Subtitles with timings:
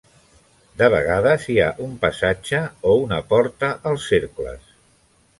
[0.81, 2.61] De vegades hi ha un passatge
[2.91, 4.73] o una porta als cercles.